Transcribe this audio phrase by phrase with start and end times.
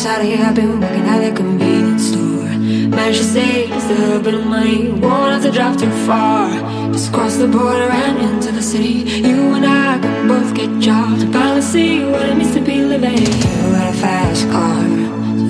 [0.00, 0.42] Us out of here.
[0.42, 2.48] I've been working at the convenience store.
[2.96, 4.88] Managed to save just a little bit of money.
[4.88, 6.48] Won't have to drive too far.
[6.92, 8.94] Just cross the border and into the city.
[9.28, 11.24] You and I can both get jobs.
[11.24, 13.18] Finally see what it means to be living.
[13.18, 14.84] You got a fast car.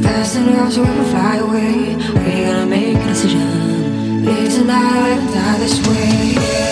[0.02, 1.96] Fast enough so we can fly away.
[2.14, 4.24] We're gonna make a decision.
[4.24, 6.69] Live tonight die this way.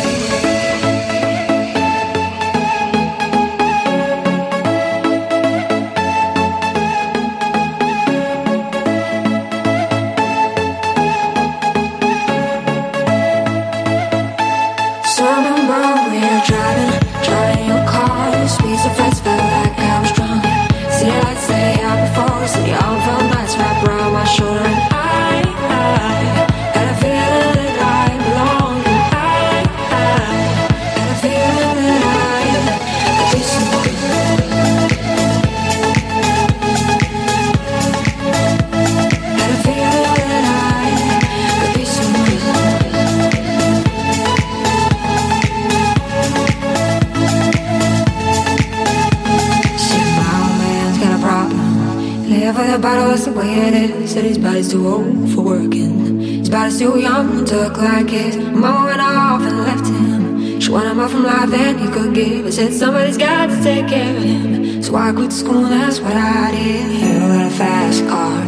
[52.79, 54.13] With bottle, that's the way it is.
[54.13, 56.21] Said his body's too old for working.
[56.21, 58.37] His body's too young to look like his.
[58.37, 60.61] Mama went off and left him.
[60.61, 62.47] She wanted more from life than he could give.
[62.47, 64.83] I said somebody's got to take care of him.
[64.83, 66.93] So I quit school, that's what I did.
[67.01, 68.45] You got a fast car.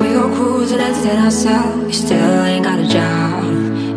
[0.00, 1.86] We go cruising, and entertain ourselves.
[1.86, 3.44] You still ain't got a job.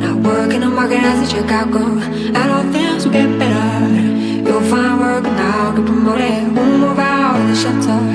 [0.02, 2.00] Not working the market as a checkout girl.
[2.38, 3.96] And all things will get better.
[4.48, 6.56] You'll find work now, get promoted.
[6.56, 8.09] We'll move out of the shelter.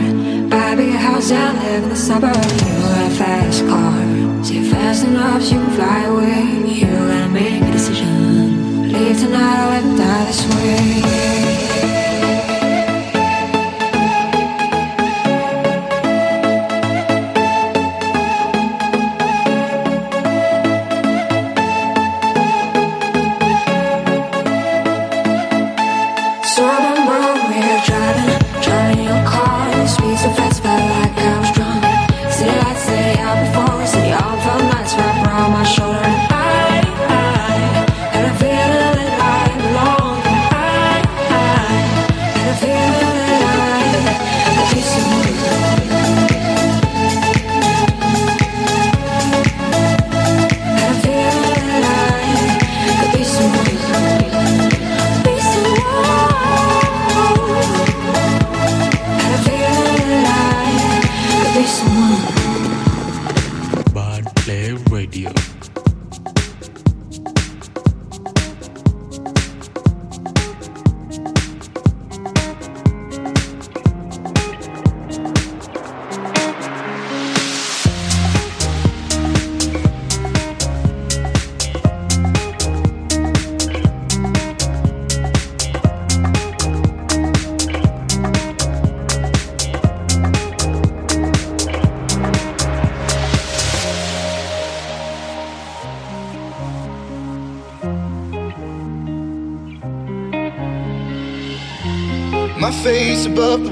[1.25, 2.53] House and live in the suburbs.
[2.53, 4.45] You got a fast car.
[4.45, 6.69] See fast enough you can fly away.
[6.69, 8.93] You gotta make a decision.
[8.93, 11.54] Leave tonight or let die this way.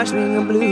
[0.00, 0.69] wash me in blue.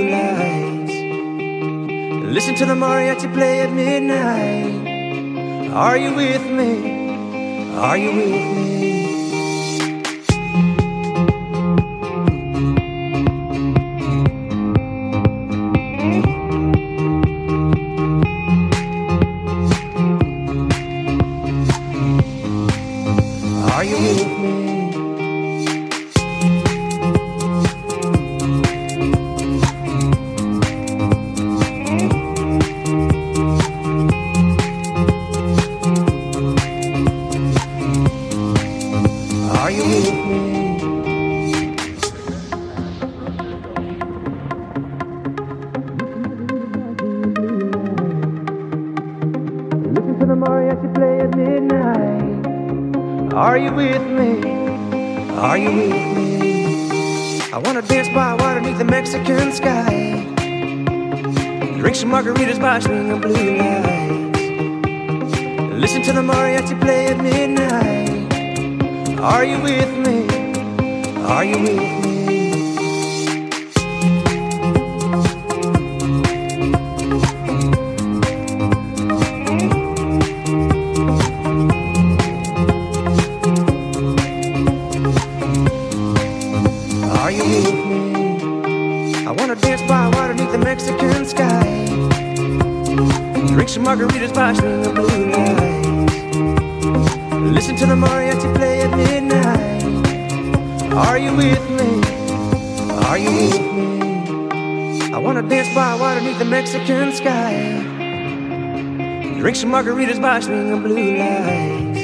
[110.46, 112.02] my of blue lights.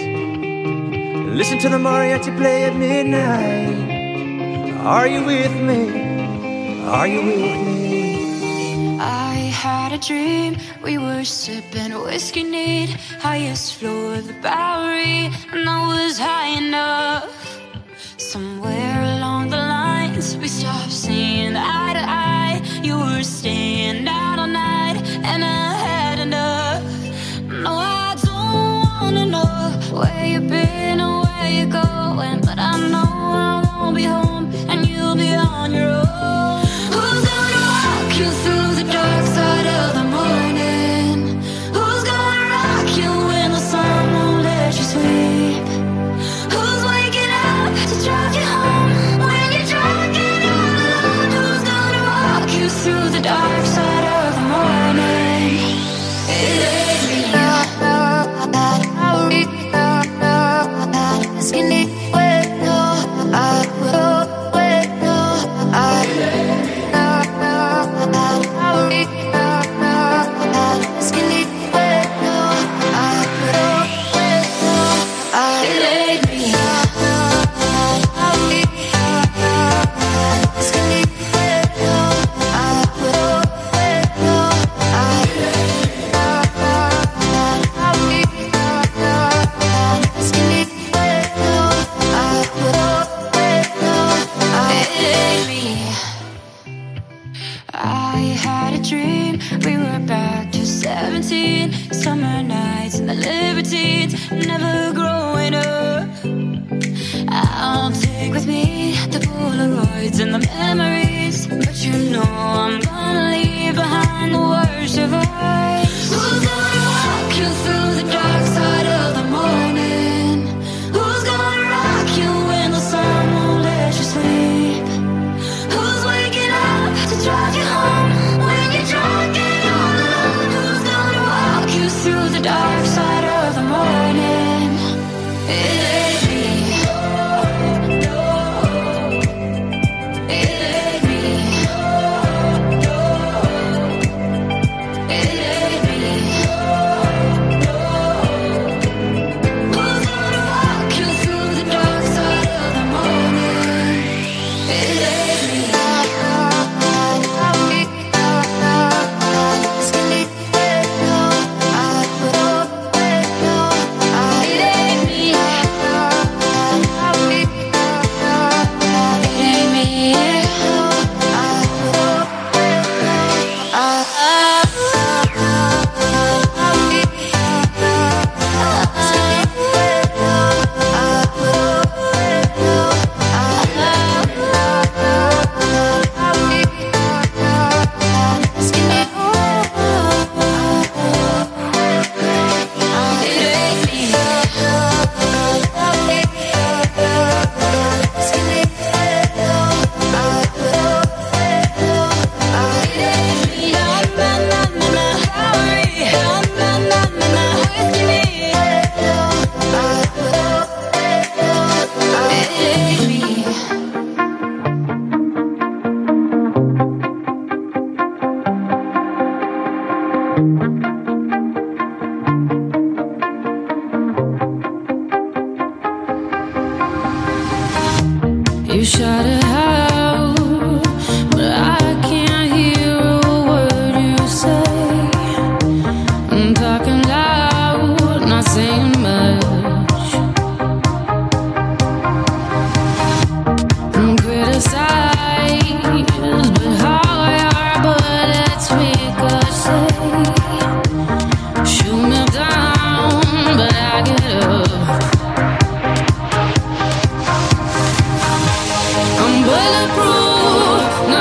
[1.38, 4.72] Listen to the mariachi play at midnight.
[4.80, 6.82] Are you with me?
[6.82, 8.98] Are you with me?
[8.98, 10.56] I had a dream.
[10.82, 14.73] We were sipping whiskey neat, highest floor of the bar.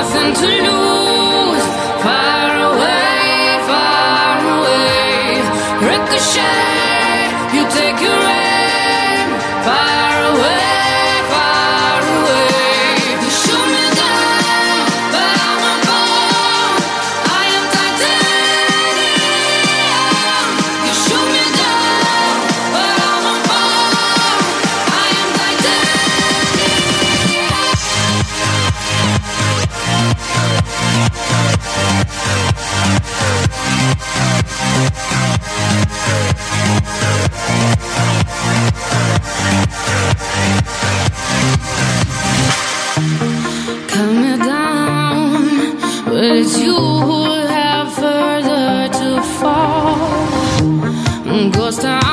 [0.03, 1.65] nothing to lose.
[2.03, 2.42] Fire
[46.23, 51.51] But you will have further to fall.
[51.51, 52.12] Ghost.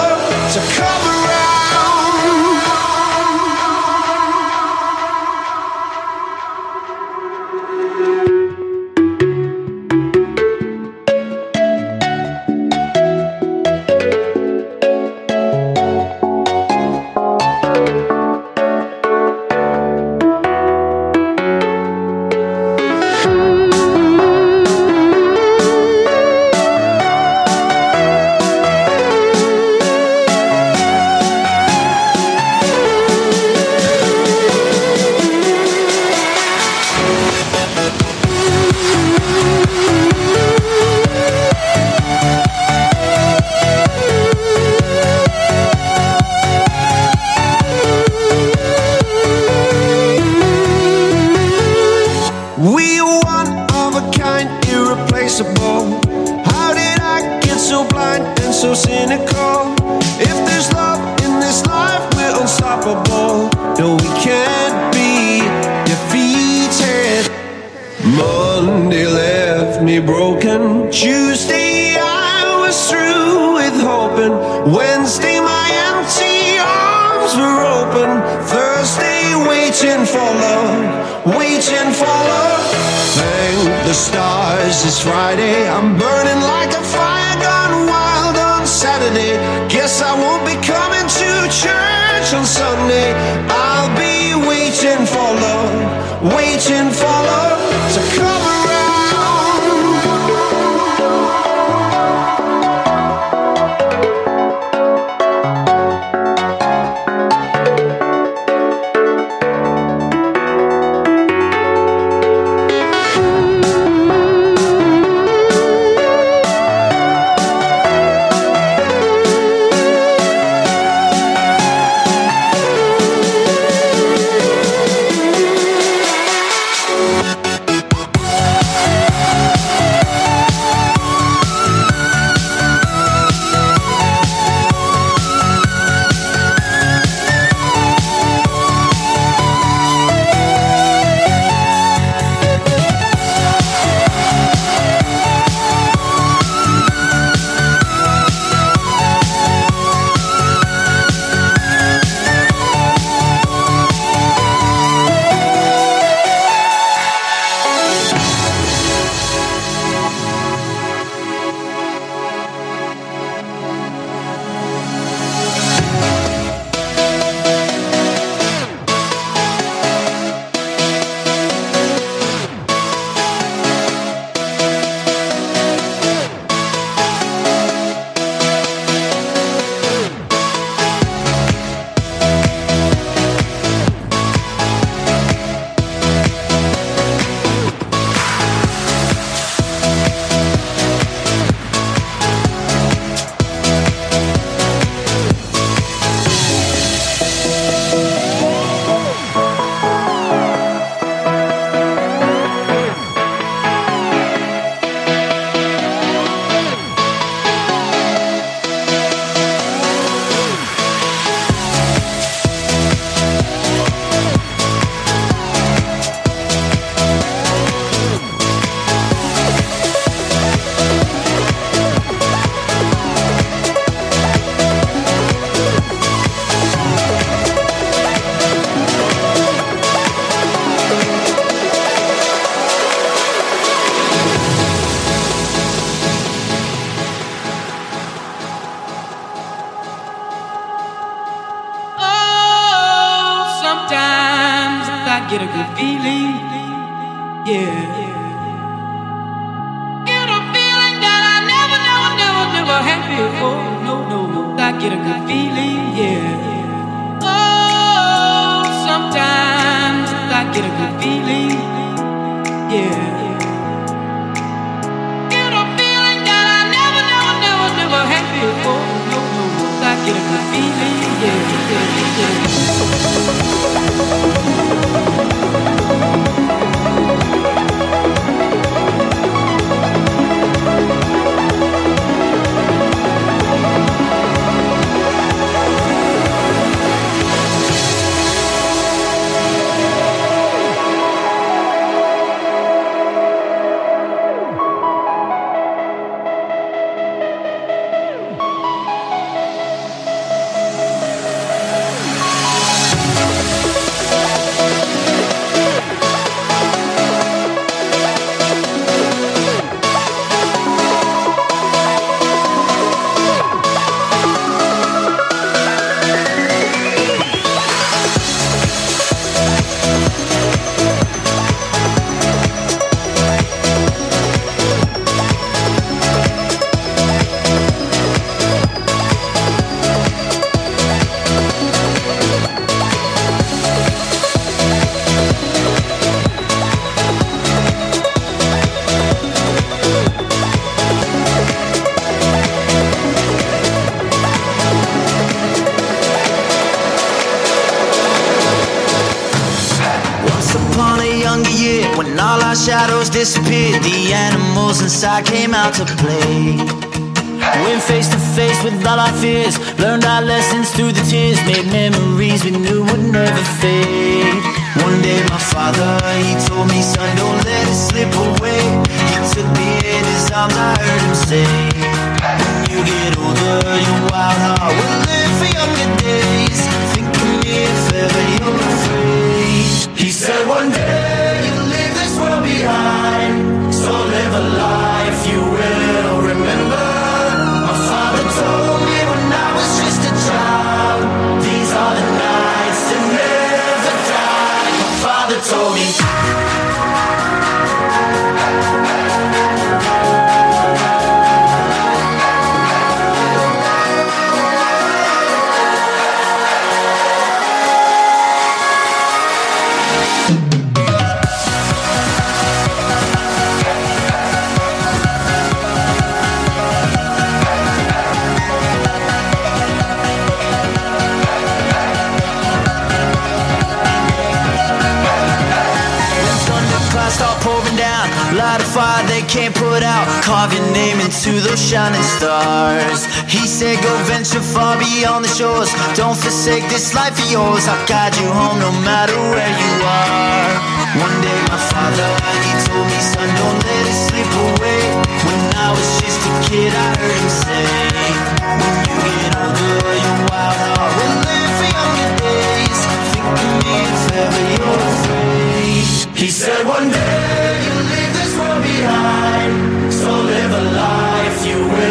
[456.21, 461.90] He said, One day you'll leave this world behind, so live a life you will.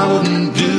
[0.00, 0.77] I wouldn't do.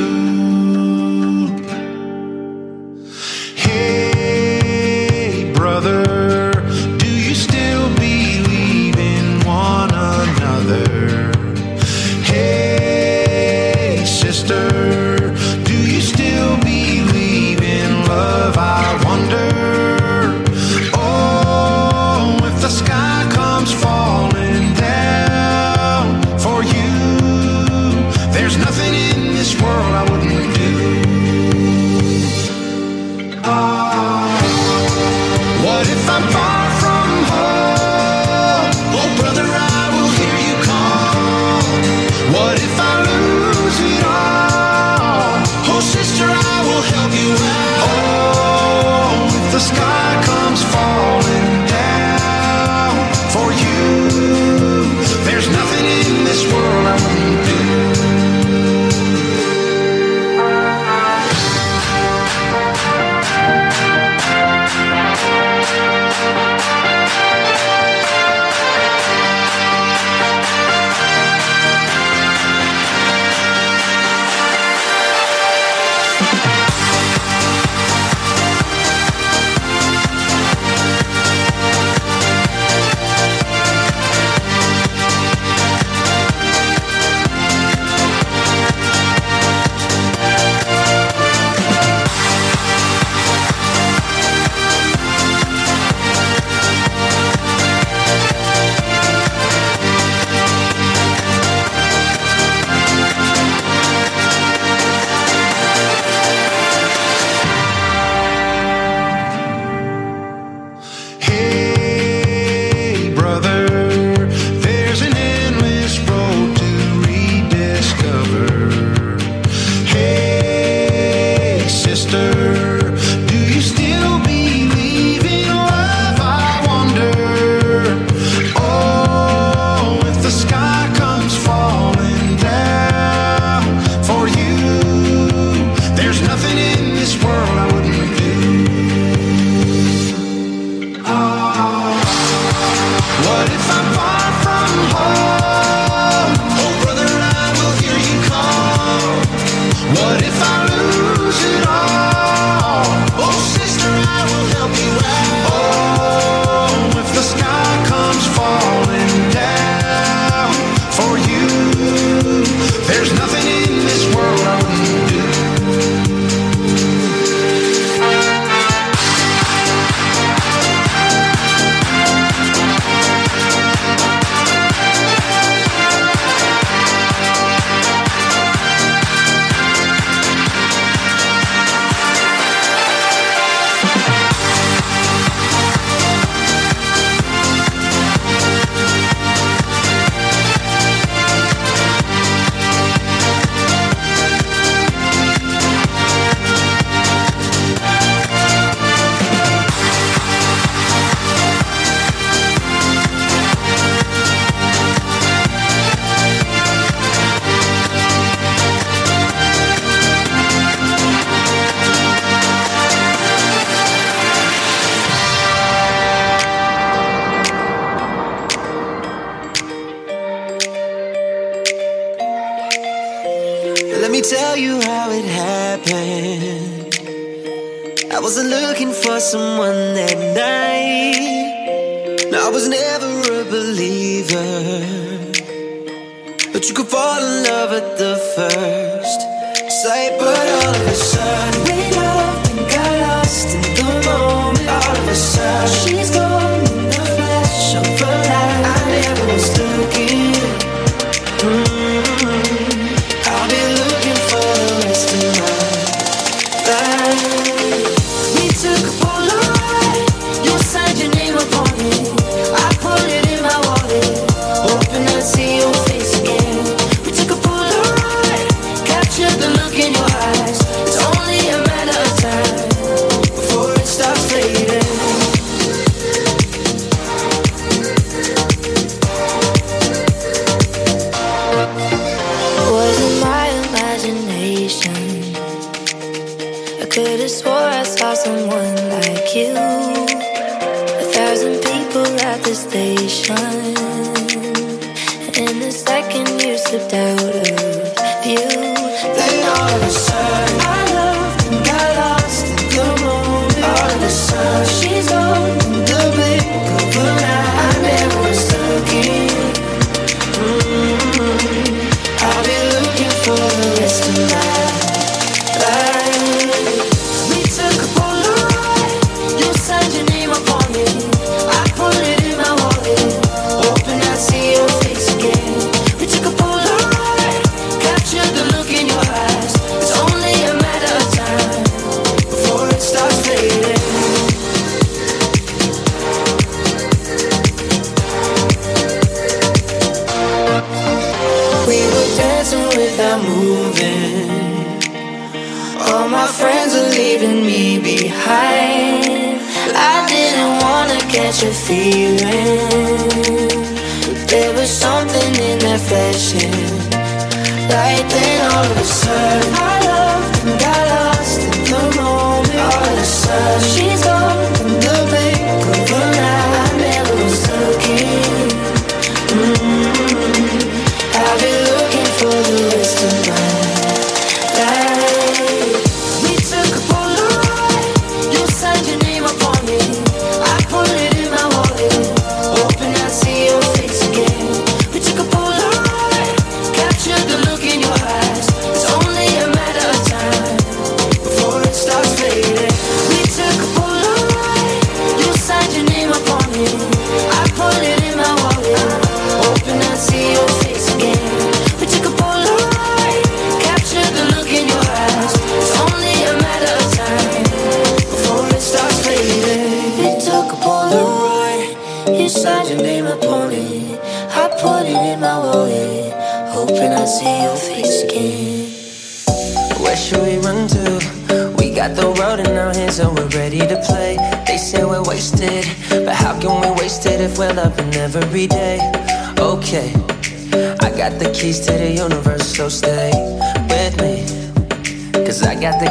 [143.72, 145.29] I'm far from home?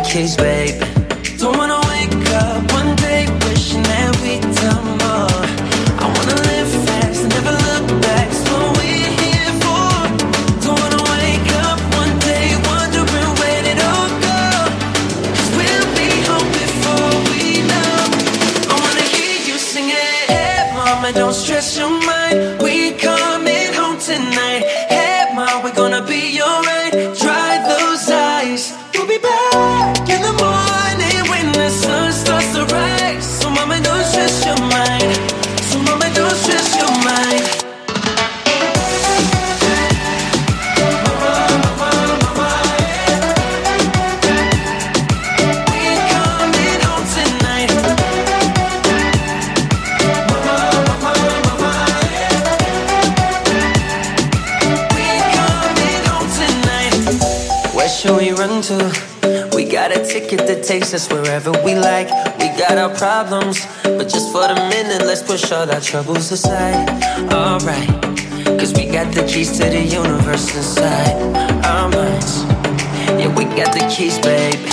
[0.10, 0.49] case, baby.
[65.90, 66.88] troubles aside.
[67.34, 67.90] Alright,
[68.60, 71.16] cause we got the keys to the universe inside
[71.66, 72.44] our minds.
[73.18, 74.69] Yeah, we got the keys, baby.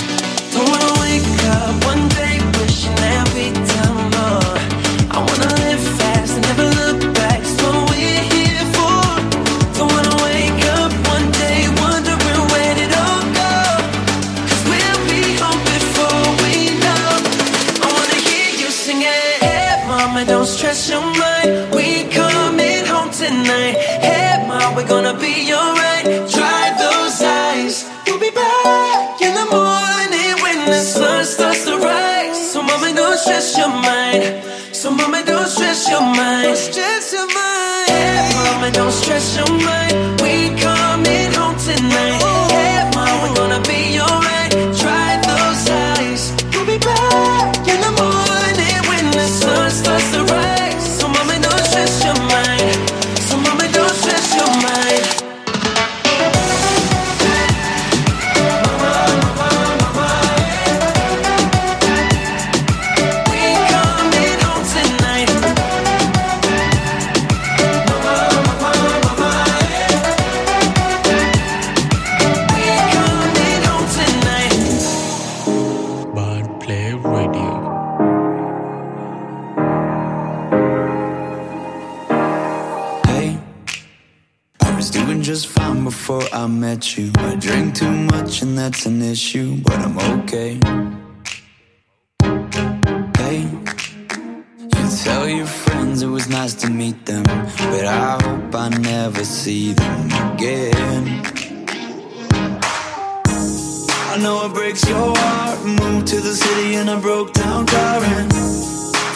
[104.17, 105.63] I know it breaks your heart.
[105.63, 108.27] Moved to the city and I broke down crying.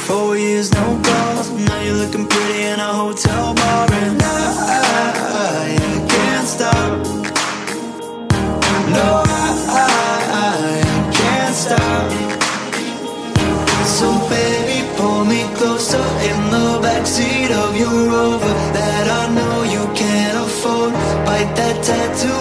[0.05, 1.49] Four years, no calls.
[1.49, 3.87] Now you're looking pretty in a hotel bar.
[3.91, 4.37] And I
[4.69, 6.91] I, I can't stop.
[8.93, 12.11] No, I, I, I can't stop.
[13.97, 19.83] So, baby, pull me closer in the backseat of your rover that I know you
[19.95, 20.93] can't afford.
[21.25, 22.40] Bite that tattoo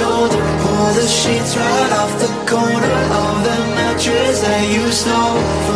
[0.00, 0.40] shoulder.
[0.62, 5.69] Pull the sheets right off the corner Of the mattress that you stole.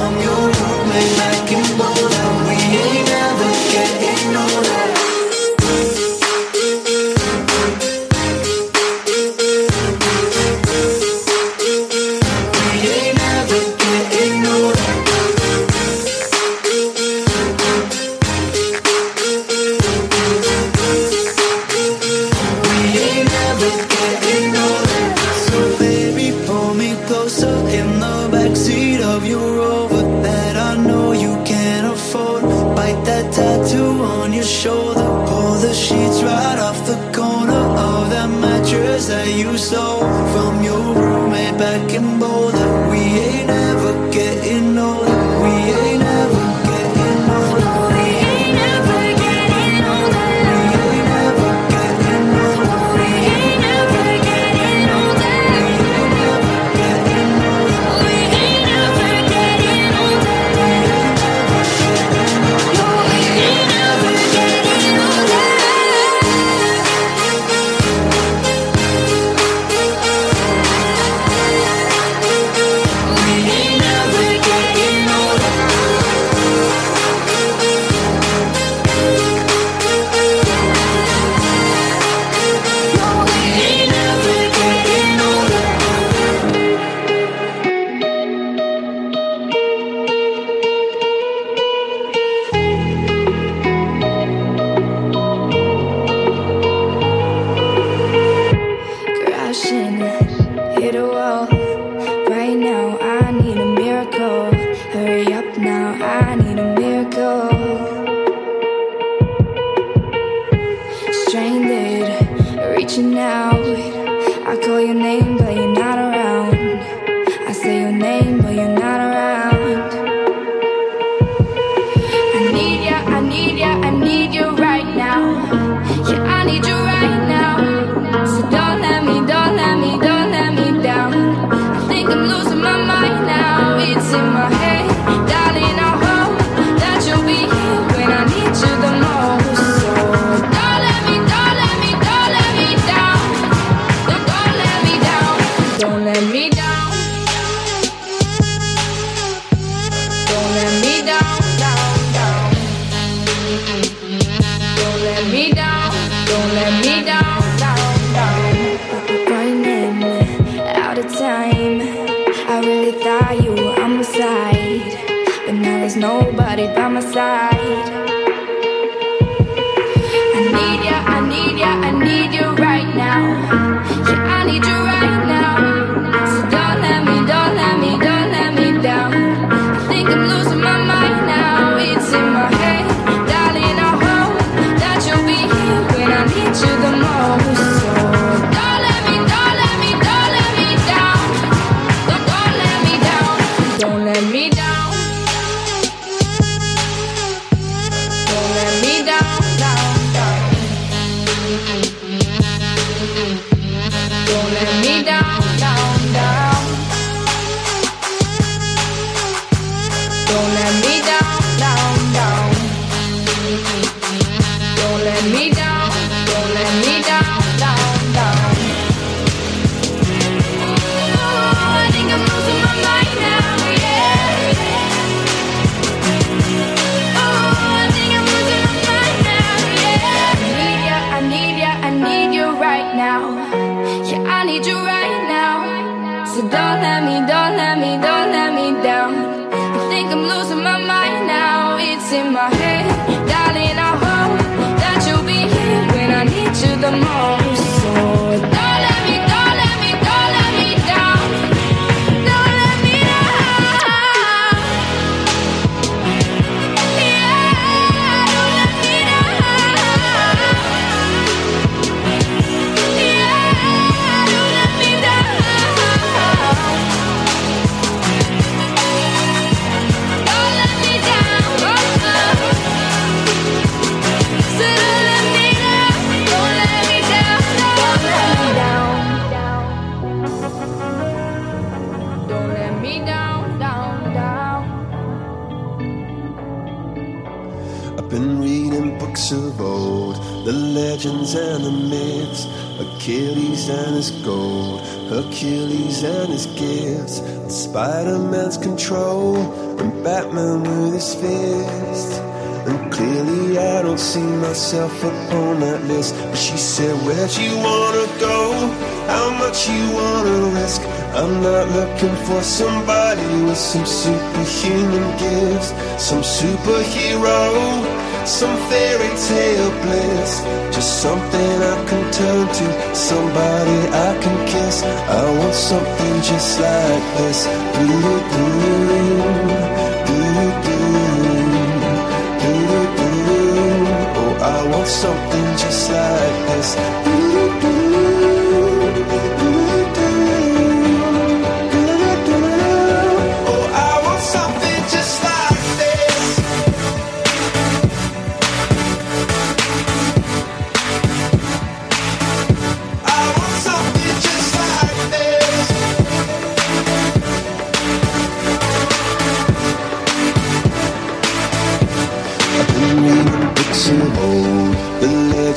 [327.16, 328.43] this, beautiful?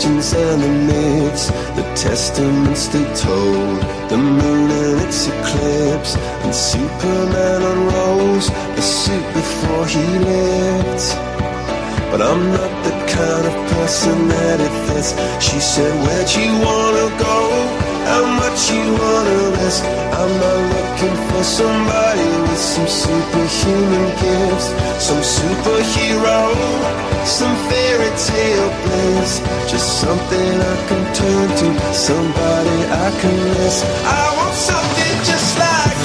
[0.07, 7.61] nations and the myths, the testaments they told, the moon and its eclipse, and Superman
[7.61, 11.03] unrolls a suit before he lived.
[12.11, 15.11] But I'm not the kind of person that it fits.
[15.43, 17.86] She said, Where'd you wanna go?
[18.09, 19.83] how much you wanna risk?
[20.19, 24.67] I'm not looking for somebody with some superhuman gifts,
[25.07, 26.39] some superhero,
[27.25, 29.31] some fairy tale bliss.
[29.71, 33.75] Just something I can turn to, somebody I can miss.
[34.19, 35.96] I want something just like.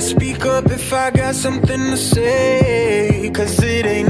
[0.00, 3.30] speak up if I got something to say.
[3.34, 4.09] Cause it ain't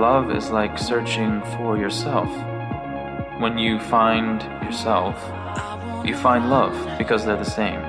[0.00, 2.30] love is like searching for yourself.
[3.38, 5.14] When you find yourself,
[6.06, 7.82] you find love because they're the same.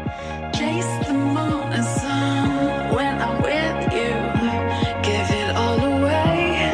[0.53, 4.11] Chase the moon and sun when I'm with you.
[5.07, 6.71] Give it all away.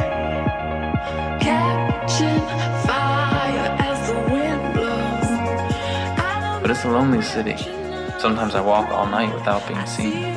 [1.39, 2.41] Catching
[2.87, 6.61] fire as the wind blows.
[6.61, 7.57] But it's a lonely city.
[8.17, 10.36] Sometimes I walk all night without being seen.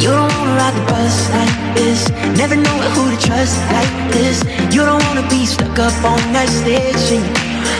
[0.00, 2.08] You don't wanna ride the bus like this,
[2.38, 4.42] never knowing who to trust like this.
[4.74, 7.34] You don't wanna be stuck up on that stage singing,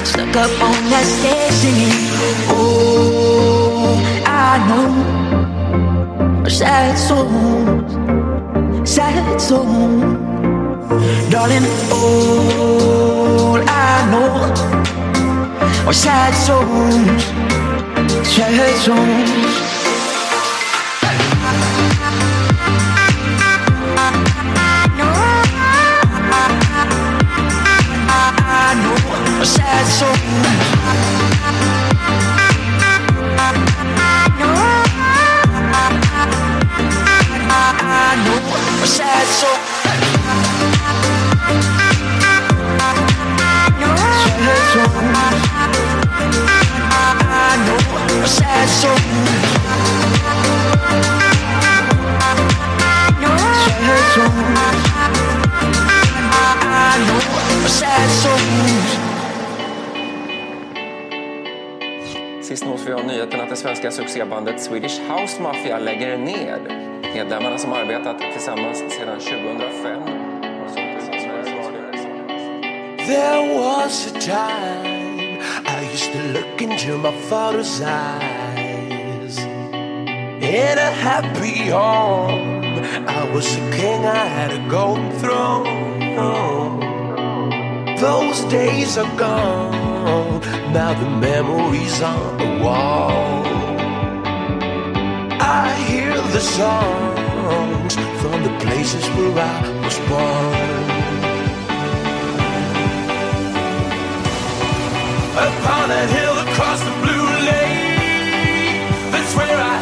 [0.04, 1.94] stuck up on that stage singing.
[2.50, 7.92] Oh, I know sad songs,
[8.88, 10.02] sad songs,
[11.30, 11.66] darling.
[11.90, 14.30] All I know
[15.88, 17.24] are sad songs,
[18.28, 19.71] sad songs.
[39.26, 39.58] Sad
[47.24, 47.78] I know
[48.22, 48.68] a sad.
[48.68, 49.00] Sad.
[56.64, 57.20] I know
[57.64, 58.10] a sad.
[62.42, 66.92] Sist nås vi av nyheten att det svenska succébandet Swedish House Mafia lägger ner.
[67.14, 70.02] Medlemmarna som arbetat tillsammans sedan 2005
[73.06, 79.38] There was a time I used to look into my father's eyes.
[79.38, 86.80] In a happy home, I was a king, I had a golden throne.
[87.96, 90.40] Those days are gone,
[90.72, 93.46] now the memories on the wall.
[95.38, 96.40] I hear the
[97.42, 100.86] songs from the places where I was born.
[105.48, 109.81] Upon a hill across the blue lake, that's where I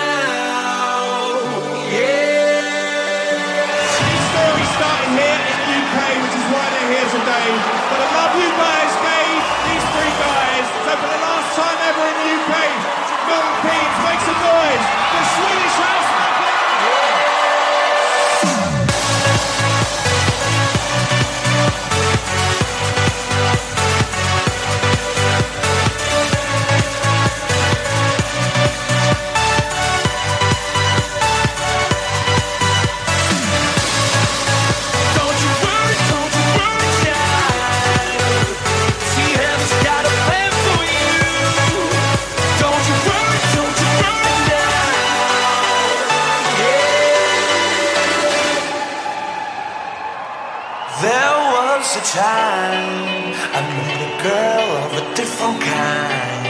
[52.11, 56.43] Time I met a girl of a different kind.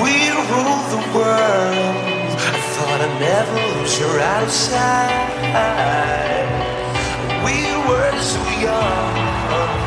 [0.00, 0.14] We
[0.50, 2.30] ruled the world.
[2.38, 5.26] I thought I'd never lose her outside.
[7.44, 7.56] We
[7.88, 9.85] were so young.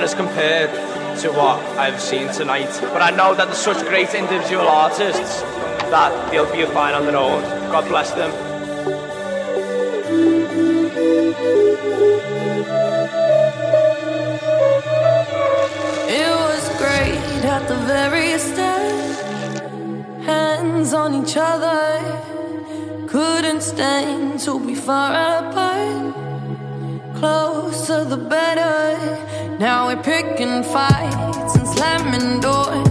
[0.00, 0.70] nothing as compared
[1.20, 2.70] to what I've seen tonight.
[2.80, 5.42] But I know that they're such great individual artists
[5.90, 7.42] that they'll be fine on their own.
[7.70, 8.30] God bless them.
[16.08, 19.64] It was great at the very start,
[20.24, 26.14] hands on each other, couldn't stand to be far apart.
[27.16, 29.19] Closer the better.
[29.60, 32.89] Now we're picking fights and slamming doors.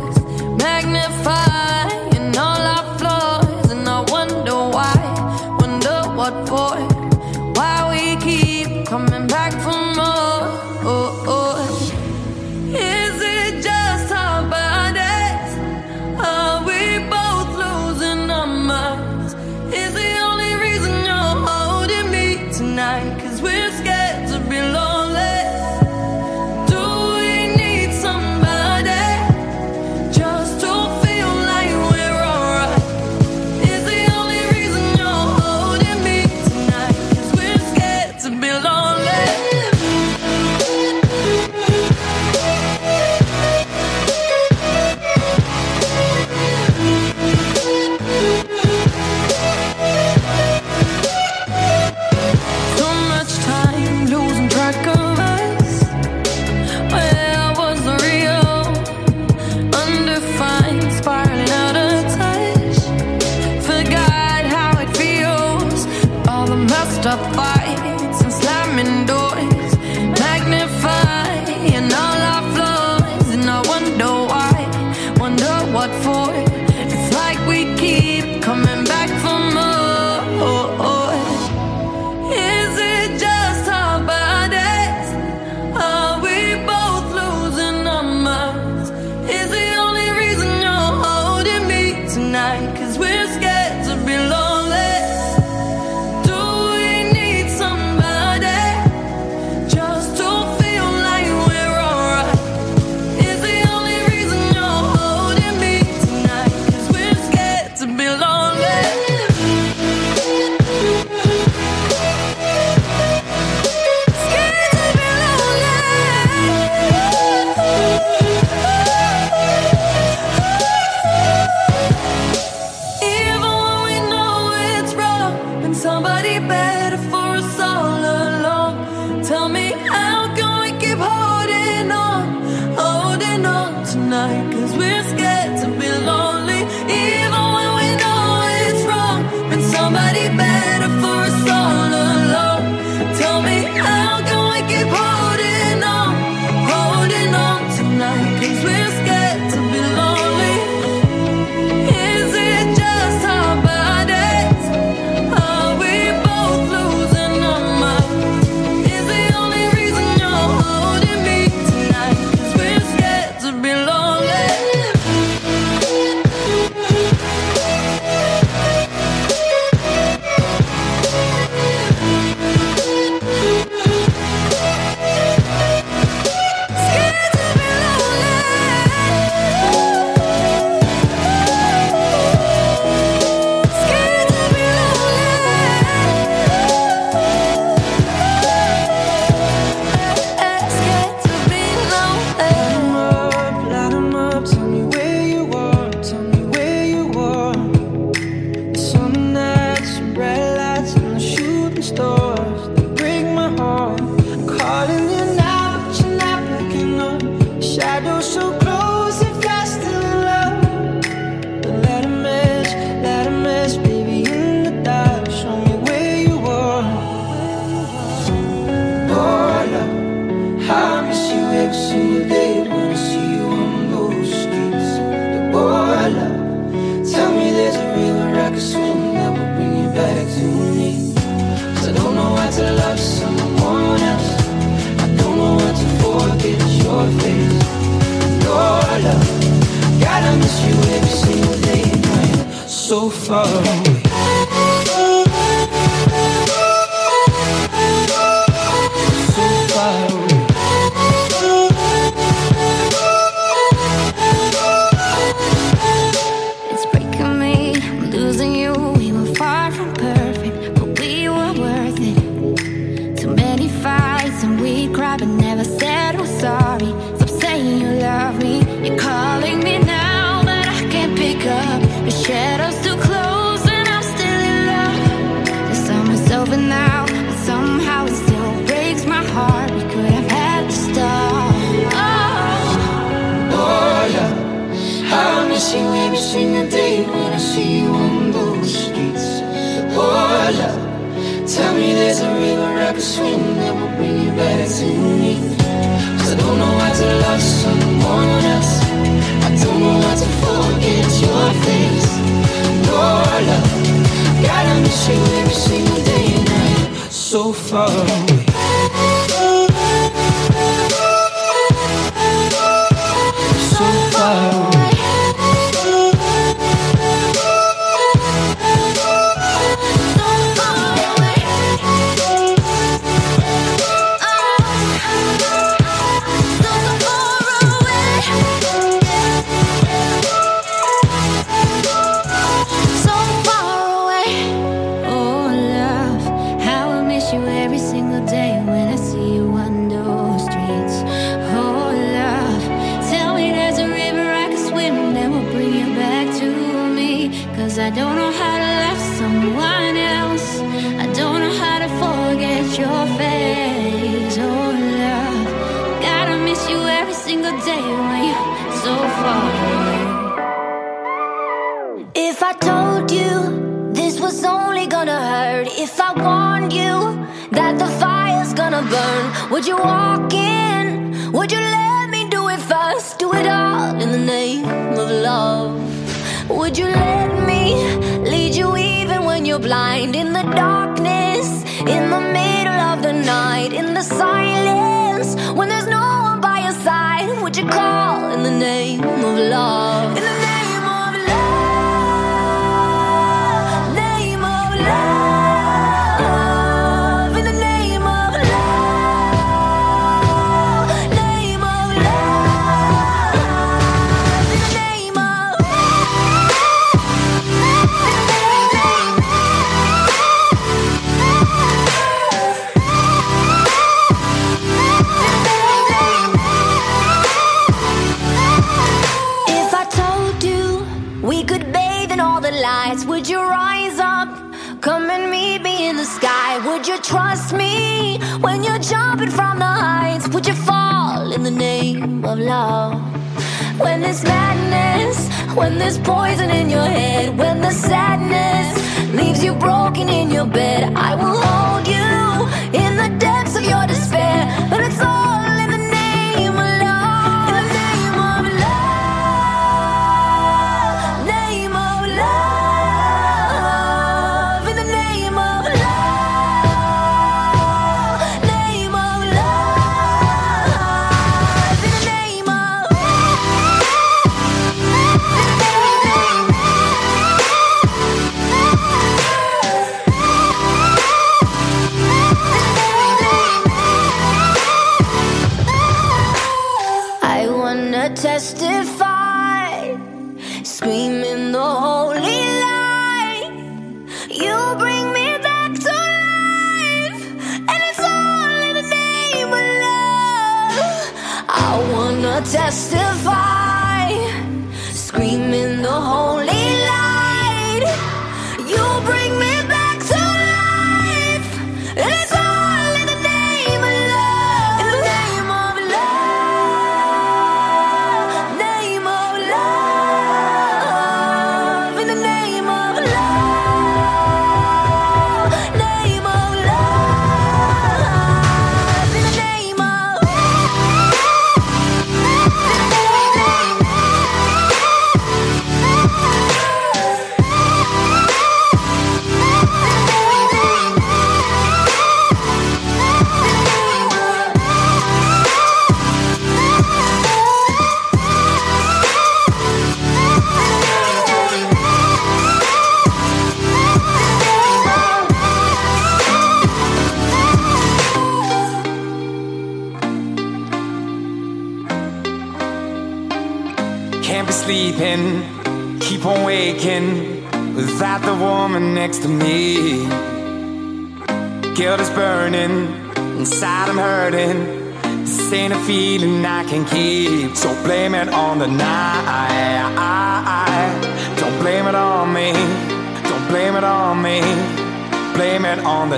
[305.11, 307.11] Every single day and night.
[307.11, 307.89] So far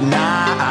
[0.08, 0.71] it on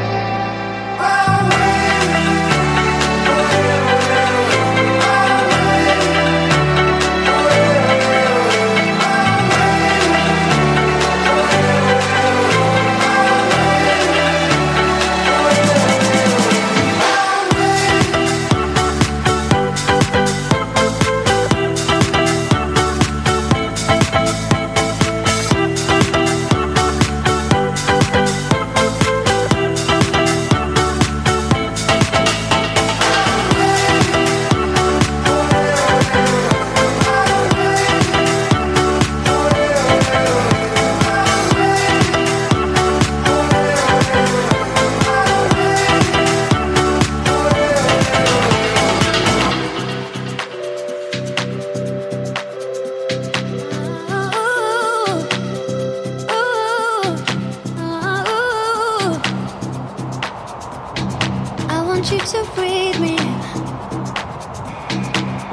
[62.31, 63.17] to breathe me.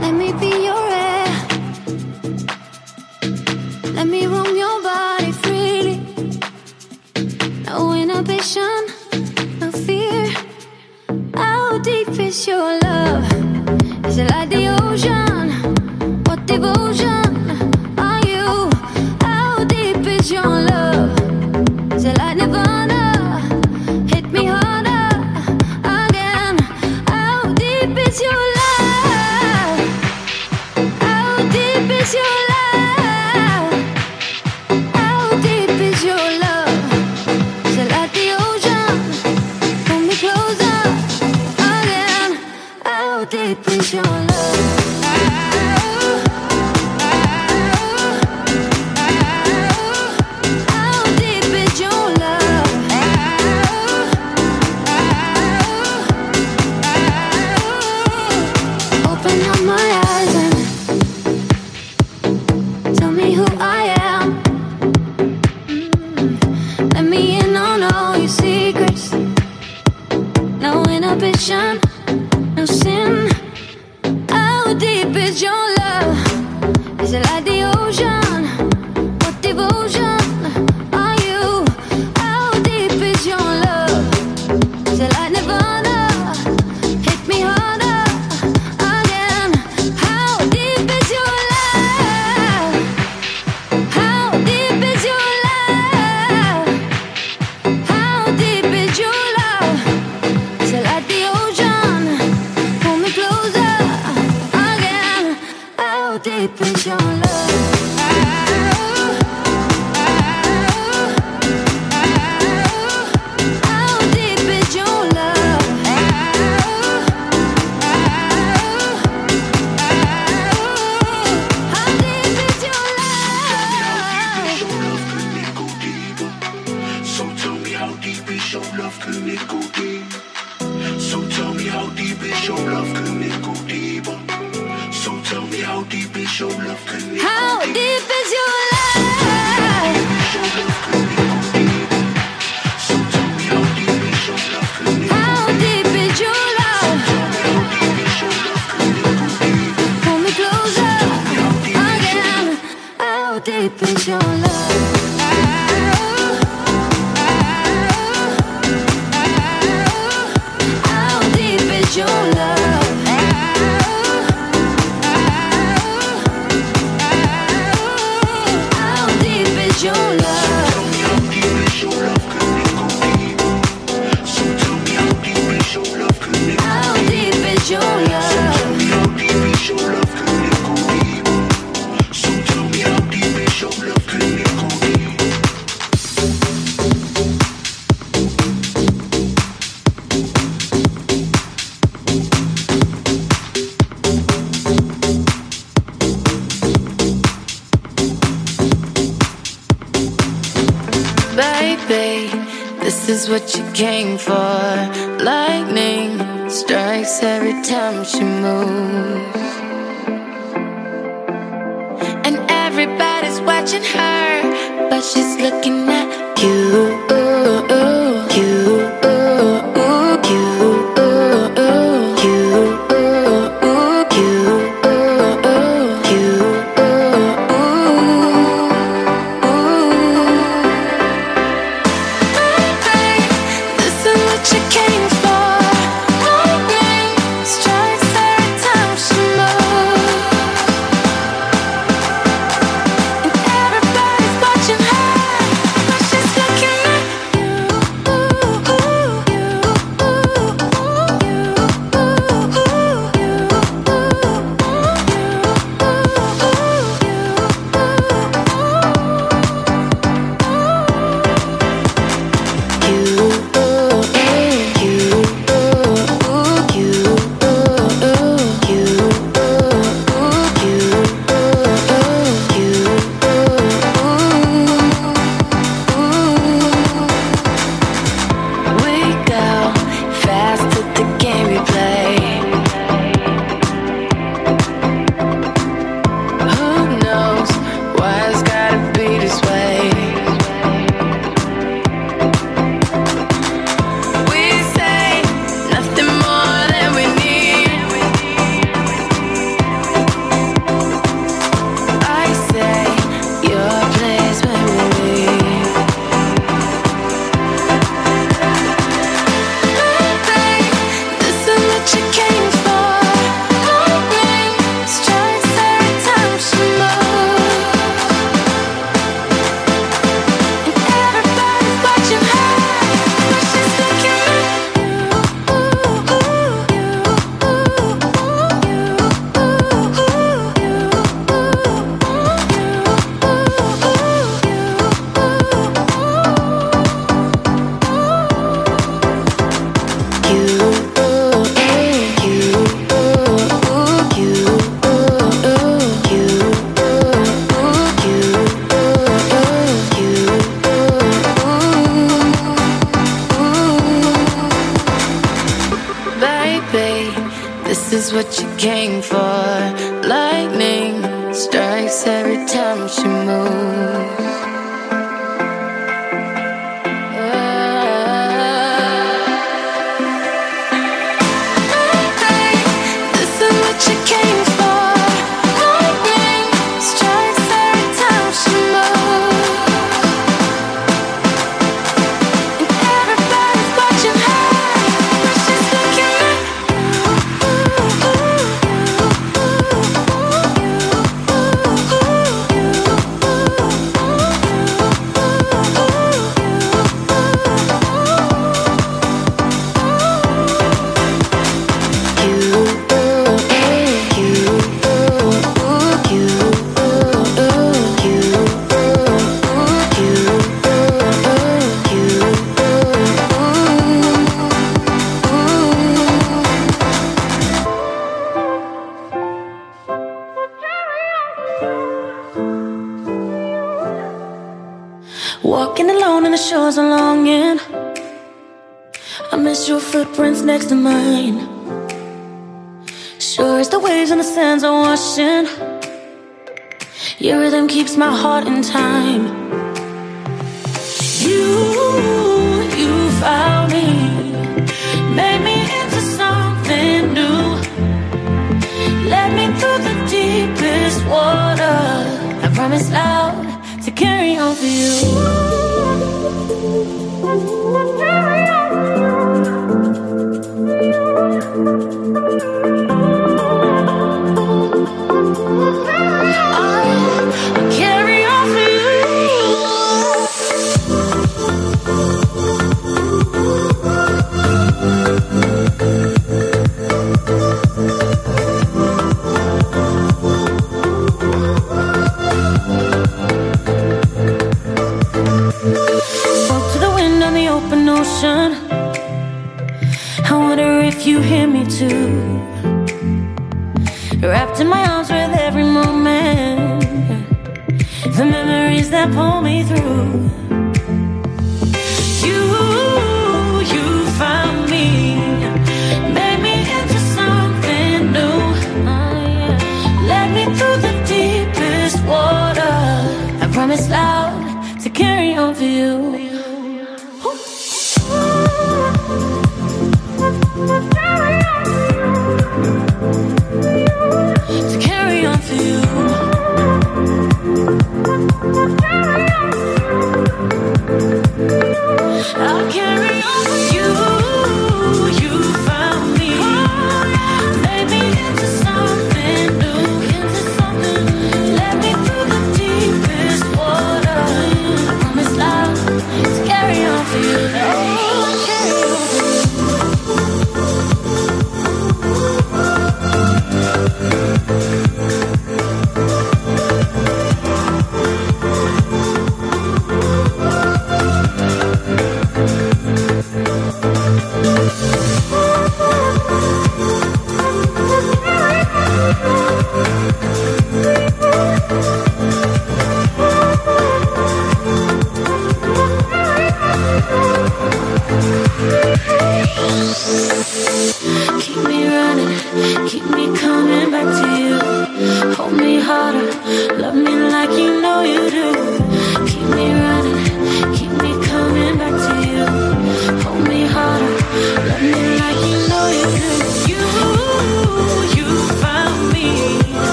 [0.00, 0.49] Let me be.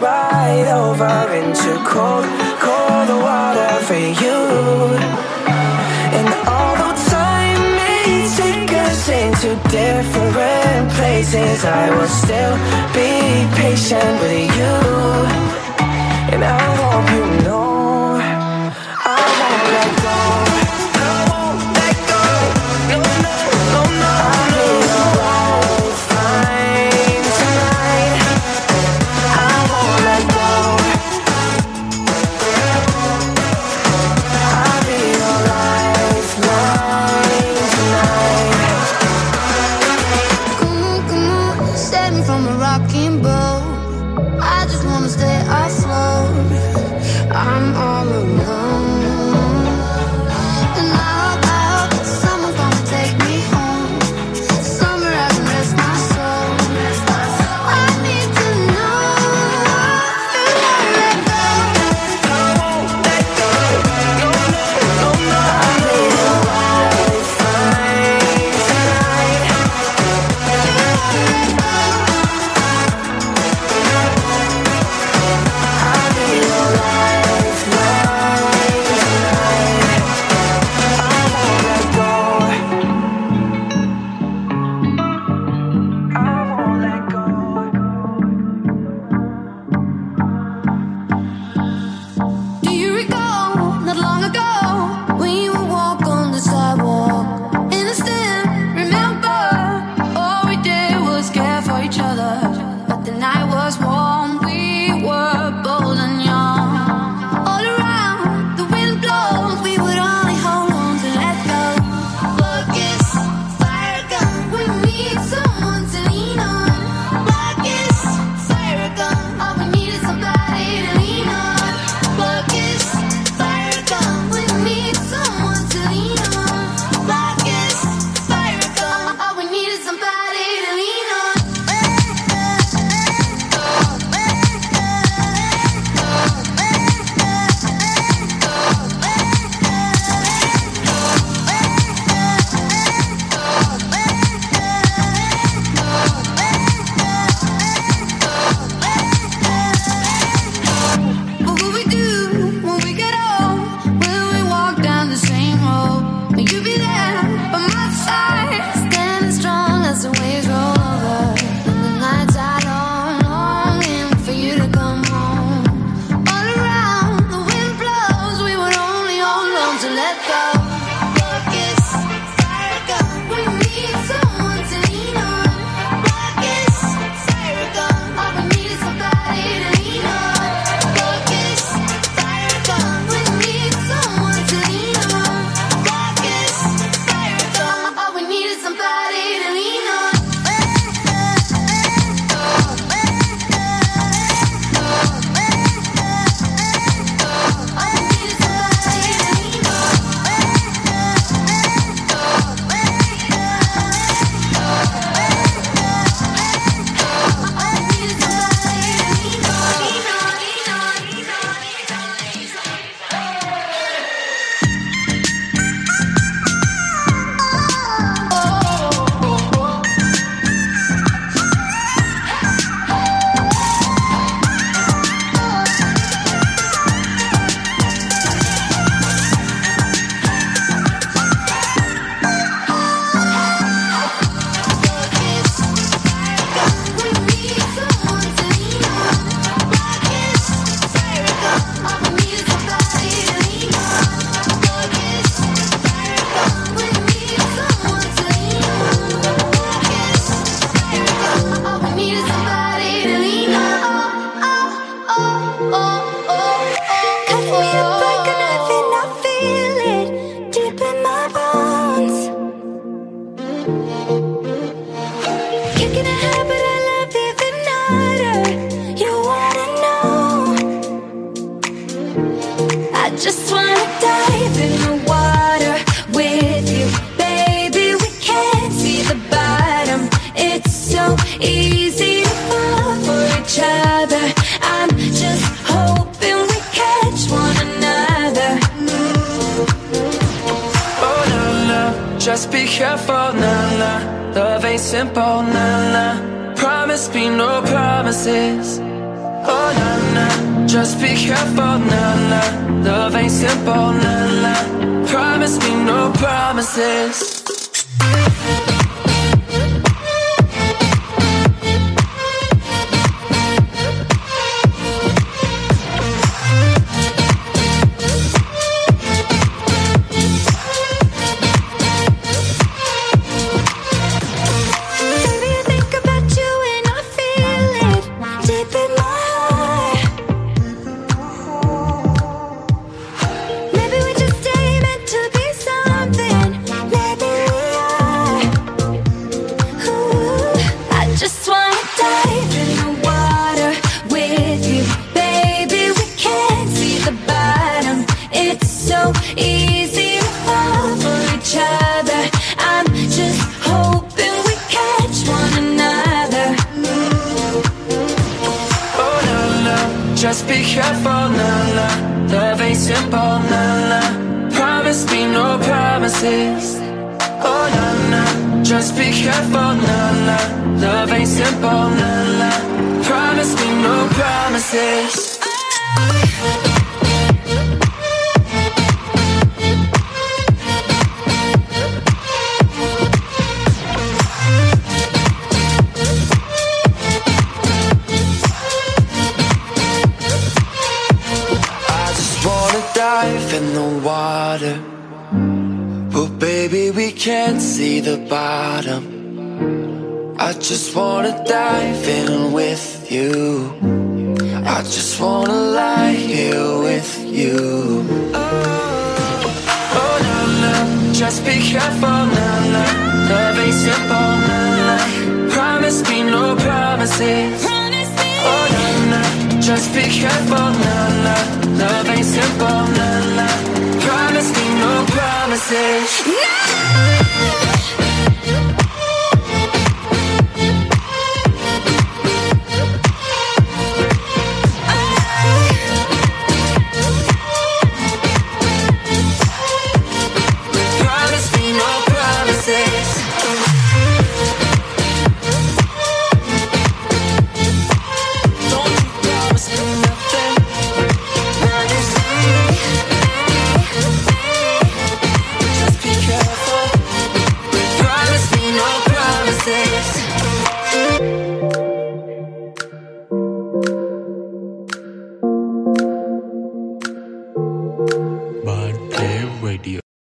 [0.00, 2.24] right over into cold,
[2.60, 4.40] cold water for you.
[6.16, 12.56] And although time may take us into different places, I will still
[12.96, 13.10] be
[13.60, 14.76] patient with you.
[16.32, 17.71] And I hope you know.